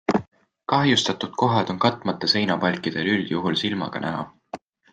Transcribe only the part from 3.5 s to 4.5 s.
silmaga näha.